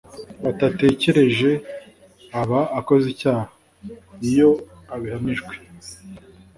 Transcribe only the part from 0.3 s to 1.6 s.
batatekereje